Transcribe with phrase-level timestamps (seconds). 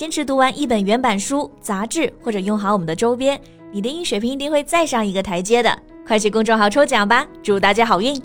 [0.00, 3.38] 坚持读完一本原版书、杂志，或者用好我们的周边，
[3.70, 5.78] 你的英语水平一定会再上一个台阶的。
[6.06, 8.18] 快去公众号抽奖吧，祝大家好运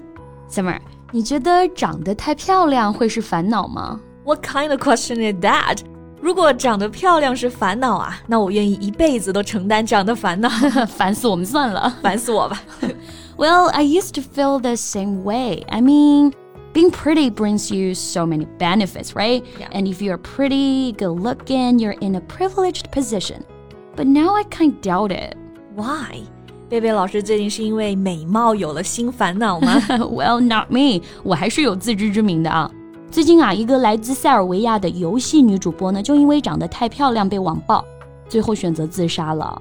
[0.50, 0.80] ！Summer，
[1.12, 5.80] 你觉得长得太漂亮会是烦恼吗？What kind of question is that？
[6.22, 10.48] 如果长得漂亮是烦恼啊，那我愿意一辈子都承担这样的烦恼，
[10.88, 12.64] 烦死我们算了，烦死我吧。
[13.38, 15.66] Well, I used to feel the same way.
[15.68, 16.32] I mean,
[16.75, 19.45] being pretty brings you so many benefits, right?
[19.59, 19.69] Yeah.
[19.73, 23.45] And if you're pretty, good looking, you're in a privileged position.
[23.97, 25.37] But now I kind of doubt it.
[25.75, 26.23] Why?
[26.69, 29.81] 贝贝老师最近是因为美貌有了新烦恼吗？
[29.89, 31.03] Well, not me.
[31.25, 32.71] 我还是有自知之明的啊。
[33.11, 37.85] 最近啊，一个来自塞尔维亚的游戏女主播呢，就因为长得太漂亮被网暴，
[38.29, 39.61] 最后选择自杀了。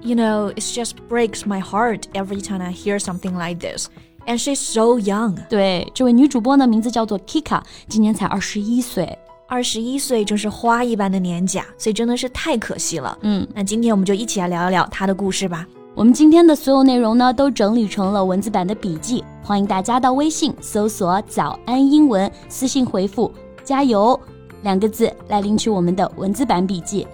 [0.00, 3.88] You know, it just breaks my heart every time I hear something like this.
[4.27, 5.37] And she's so young.
[5.49, 9.17] 对，这位女主播呢，名字叫做 Kika，今年才二十一岁。
[9.47, 13.17] 二十一岁正是花一般的年纪啊，所以真的是太可惜了。
[13.21, 15.65] 嗯，那今天我们就一起来聊一聊她的故事吧。
[15.95, 24.19] 我们今天的所有内容呢，都整理成了文字版的笔记，欢迎大家到微信搜索“早安英文”，私信回复“加油”
[24.61, 27.07] 两个字来领取我们的文字版笔记。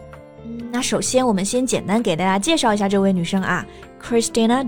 [0.43, 3.63] 嗯，那首先我们先简单给大家介绍一下这位女生啊
[4.01, 4.65] ，Kristina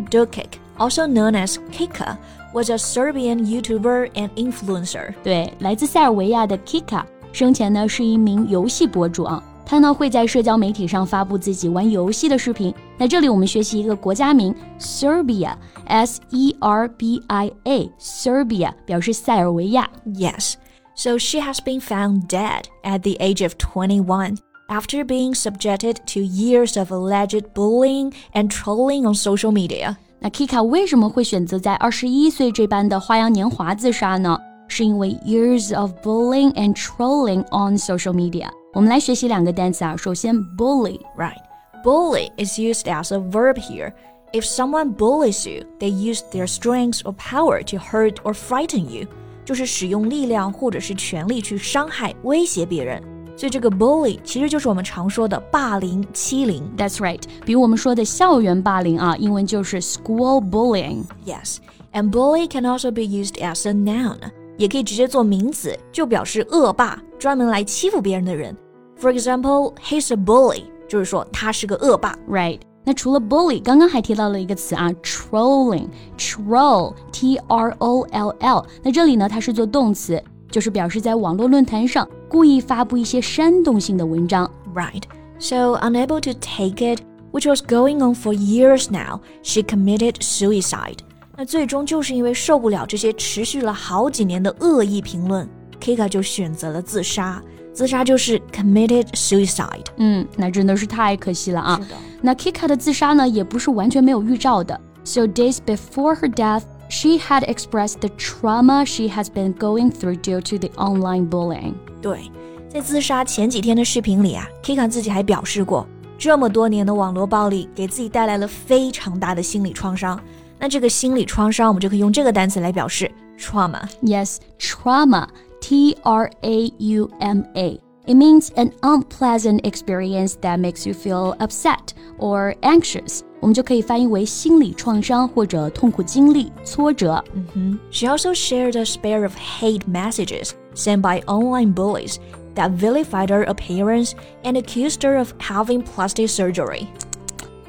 [0.74, 5.14] Dukic，also known as Kika，was a Serbian YouTuber and influencer。
[5.22, 9.42] 对，来自塞尔维亚的 Kika，生前呢是一名游戏博主啊。
[9.64, 12.74] 他呢会在社交媒体上发布自己玩游戏的视频。
[12.98, 19.88] 那这里我们学习一个国家名，Serbia，S E R B I A，Serbia 表示塞尔维亚。
[20.06, 20.54] Yes.
[20.96, 26.20] So she has been found dead at the age of 21 after being subjected to
[26.20, 29.96] years of alleged bullying and trolling on social media.
[30.24, 34.38] 那 Kika 为什么会选择在二十一岁这般的花样年华自杀呢？
[34.68, 38.48] 是因为 years of bullying and trolling on social media。
[38.72, 39.96] 我们来学习两个单词啊。
[39.96, 41.40] 首先，bully。Right.
[41.82, 43.92] Bully is used as a verb here.
[44.32, 49.08] If someone bullies you, they use their strength or power to hurt or frighten you.
[49.44, 53.02] 就是使用力量或者是权力去伤害、威胁别人。
[53.36, 56.62] 所以这个 bully 其实就是我们常说的霸凌、欺凌。
[56.76, 61.56] That's right，比我们说的校园霸凌啊，英文就是 school bullying。Yes,
[61.92, 64.18] and bully can also be used as a noun，
[64.58, 68.54] 也可以直接做名词，就表示恶霸，专门来欺负别人的人。
[69.00, 72.14] for example, he's a bully，就是说他是个恶霸。
[72.28, 72.60] Right。
[72.84, 78.66] 那除了 bully，刚刚还提到了一个词啊，trolling，troll，t r o l l。
[78.82, 84.50] 那这里呢，它是做动词，就是表示在网络论坛上 故意发布一些煽动性的文章。
[84.74, 85.02] Right.
[85.38, 87.00] So unable to take it,
[87.32, 90.98] which was going on for years now, she committed suicide.
[91.36, 95.48] 那最终就是因为受不了这些持续了好几年的恶意评论，
[95.80, 97.42] Kika 就选择了自杀。
[97.72, 99.86] 自杀就是 committed suicide。
[99.96, 101.80] 嗯，那真的是太可惜了啊。
[102.20, 104.78] 那 Kika 的自杀呢，也不是完全没有预兆的。
[105.04, 106.64] So days before her death,
[106.94, 111.74] she had expressed the trauma she has been going through due to the online bullying。
[112.00, 112.30] 对，
[112.68, 115.86] 在自杀前几天的视频里啊，Kika 自己还表示过，
[116.18, 120.20] 这么多年的网络暴力给自己带来了非常大的心理创伤。
[120.58, 125.26] 那这个心理创伤，我们就可以用这个单词来表示 trauma。Yes, trauma.
[125.60, 127.78] T R A U M A.
[128.06, 133.20] It means an unpleasant experience that makes you feel upset or anxious.
[133.40, 137.22] 我们就可以翻译为心理创伤或者痛苦经历、挫折。
[137.34, 137.78] 嗯哼。
[137.90, 142.16] She also shared a spate of hate messages sent by online bullies
[142.54, 146.86] that vilified her appearance and accused her of having plastic surgery.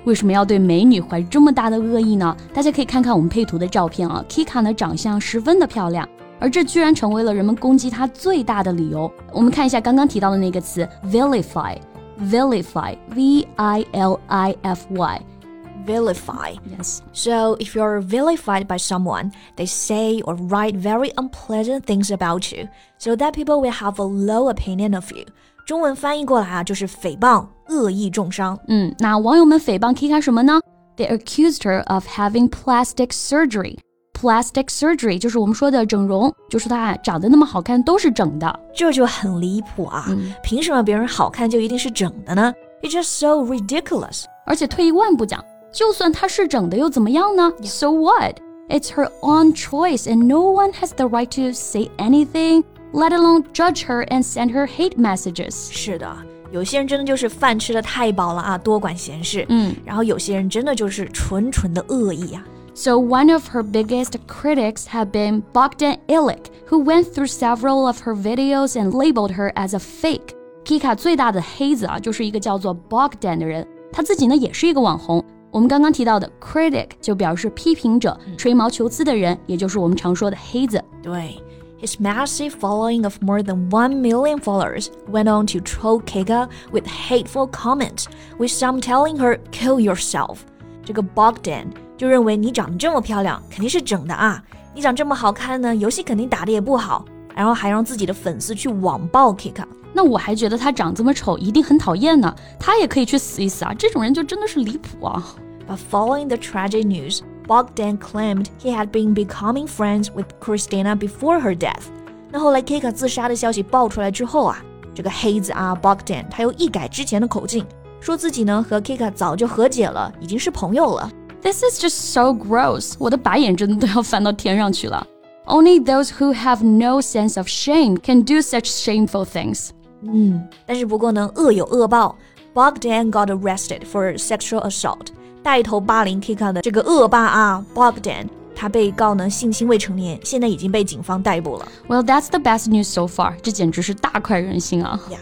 [0.06, 2.36] 为什么要对美女怀这么大的恶意呢？
[2.54, 6.08] 大家可以看看我们配图的照片啊，Kika 呢长相十分的漂亮。
[6.40, 9.12] 而这居然成为了人们攻击他最大的理由。
[9.32, 16.56] 我们看一下刚刚提到的那个词 vilify，vilify，v i l i f y。vilify.
[16.78, 17.00] Yes.
[17.12, 22.68] So if you're vilified by someone, they say or write very unpleasant things about you,
[23.00, 25.26] so that people will have a low opinion of you.
[25.66, 28.60] 中文翻译过来啊，就是诽谤、恶意重伤。
[28.68, 30.62] 嗯，那网友们诽谤 Kika 什么呢？
[30.98, 33.80] They accused her of having plastic surgery.
[34.16, 40.06] plastic surgery，就是我们说的整容，就说她长得那么好看都是整的，这就很离谱啊！
[40.44, 42.54] 凭什么别人好看就一定是整的呢？
[42.82, 44.26] It's just so ridiculous。
[44.46, 47.52] 而且退一万步讲，就算她是整的又怎么样呢？
[47.64, 48.38] So what?
[48.70, 52.64] It's her own choice, and no one has the right to say anything,
[52.94, 55.72] let alone judge her and send her hate messages.
[55.72, 56.16] 是的。
[56.52, 59.46] 有些人真的就是饭吃的太饱了啊，多管闲事。
[59.50, 62.44] 嗯，然后有些人真的就是纯纯的恶意啊。
[62.77, 67.99] so one of her biggest critics had been Bogdan Illich, who went through several of
[68.01, 70.37] her videos and labeled her as a fake.
[70.65, 75.25] Kika 最大的黑子啊，就是一个叫做 Bogdan 的人，他自己呢也是一个网红。
[75.51, 80.85] 我们刚刚提到的 critic 就表示批评者、吹毛求疵的人，也就是我们常说的黑子。
[81.03, 81.41] 对。
[81.79, 87.47] His massive following of more than 1 million followers went on to troll Kika with hateful
[87.47, 88.07] comments,
[88.39, 90.39] with some telling her, kill yourself.
[90.83, 94.43] 这个 Bogdan 就认为你长得这么漂亮，肯定是整的啊！
[94.75, 97.05] 你长这么好看呢，游戏肯定打得也不好。
[97.35, 99.65] 然后还让自己的粉丝去网暴 Kika。
[99.93, 102.35] 那我还觉得他长这么丑，一定很讨厌呢。
[102.59, 103.75] 他也可以去死一死啊！
[103.79, 105.23] 这种人就真的是离谱啊。
[105.69, 111.55] But following the tragic news, Bogdan claimed he had been becoming friends with Christina before her
[111.57, 111.85] death。
[112.31, 114.63] 那后来 Kika 自杀的消息爆出来之后啊，
[114.95, 117.67] 这个黑子啊 Bogdan 他又一改之前的口径，
[118.01, 121.11] 说自己呢和 Kika 早就和解了，已经是朋友了。
[121.46, 122.94] This is just so gross！
[123.00, 125.08] 我的白眼真的都要翻到天上去了。
[125.46, 129.70] Only those who have no sense of shame can do such shameful things.
[130.04, 132.16] 嗯，但是不过呢，恶有恶报。
[132.54, 135.08] Bogdan got arrested for sexual assault.
[135.42, 141.68] 带头霸凌 Kika 的这个恶霸啊，Bogdan，他被告呢性侵未成年，现在已经被警方逮捕了。
[141.88, 143.36] Well, that's the best news so far.
[143.42, 145.00] 这简直是大快人心啊！
[145.10, 145.18] Yeah.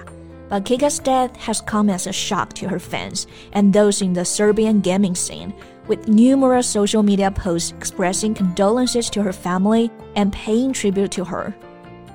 [0.50, 4.24] But Kika's death has come as a shock to her fans and those in the
[4.24, 5.54] Serbian gaming scene,
[5.89, 11.53] with numerous social media posts expressing condolences to her family and paying tribute to her.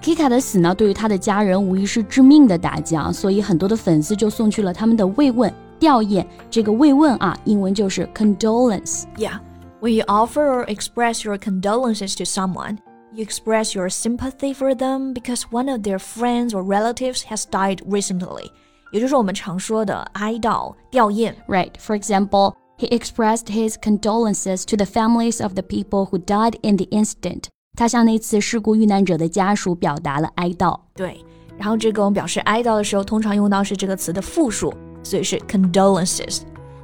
[0.02, 6.26] Kika 的死呢，对于她的家人无疑是致命的打击啊，所以很多的粉丝就送去了他们的慰问吊唁。
[6.50, 9.04] 这个慰问啊，英文就是 condolence。
[9.18, 9.40] Yeah,
[9.82, 12.78] when you offer or express your condolences to someone,
[13.12, 17.80] you express your sympathy for them because one of their friends or relatives has died
[17.90, 18.50] recently.
[18.92, 21.34] 也就是我们常说的哀悼吊唁。
[21.48, 22.54] Right, for example.
[22.79, 27.45] he expressed his condolences to the families of the people who died in the incident.
[27.77, 30.79] 他向那次事故遇难者的家属表达了哀悼。
[30.95, 31.25] 对，
[31.57, 34.73] 然后这个我们表示哀悼的时候，通常用到是这个词的复数。
[35.07, 36.41] 所以是 condolences。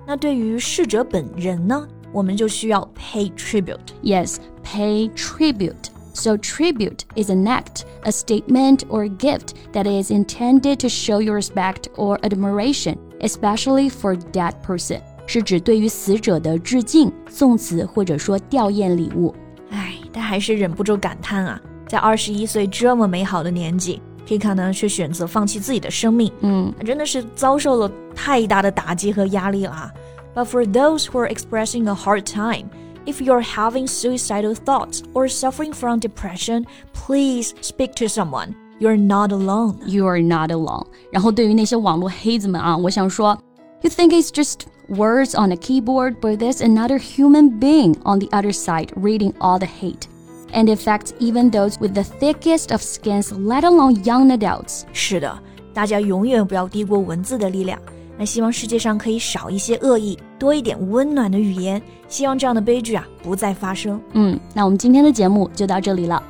[0.06, 5.86] 那对于逝者本人呢，我们就需要 pay tribute。Yes, pay tribute.
[6.12, 11.22] So, tribute is an act, a statement, or a gift that is intended to show
[11.22, 15.00] your respect or admiration, especially for dead person.
[15.25, 19.33] 是指对于死者的致敬、送词或者说吊唁礼物。
[19.69, 29.91] 唉，但还是忍不住感叹啊，在二十一岁这么美好的年纪，Kika 呢却选择放弃自己的生命，嗯，真的是遭受了太大的打击和压力了啊。
[30.35, 32.65] But for those who are expressing a hard time,
[33.05, 38.53] if you're having suicidal thoughts or suffering from depression, please speak to someone.
[38.79, 39.77] You're not alone.
[39.85, 40.85] You're not alone.
[41.11, 43.37] 然后对于那些网络黑子们啊，我想说
[43.81, 48.52] ，You think it's just words on a keyboard, but there's another human being on the other
[48.52, 50.08] side reading all the hate
[50.52, 54.82] and affects even those with the thickest of skins, let alone young adults.
[54.92, 55.38] 是的，
[55.72, 57.78] 大家永远不要低估文字的力量。
[58.18, 61.80] 那希望世界上可以少一些恶意，多一点温暖的语言。
[62.08, 63.98] 希望这样的悲剧啊不再发生。
[64.12, 66.22] 嗯，那我们今天的节目就到这里了。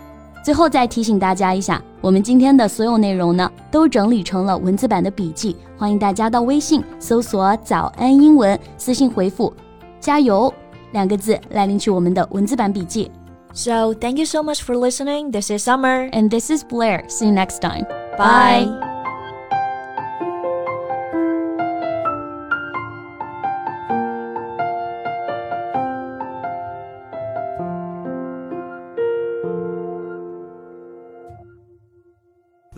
[0.46, 9.52] 最后再提醒大家一下，我们今天的所有内容呢，都整理成了文字版的笔记，欢迎大家到微信搜索“早安英文”，私信回复
[10.00, 10.54] “加油”
[10.94, 13.10] 两个字来领取我们的文字版笔记。
[13.54, 15.32] So, thank you so much for listening.
[15.32, 16.12] This is Summer.
[16.12, 17.06] And this is Blair.
[17.10, 17.88] See you next time.
[18.16, 18.95] Bye.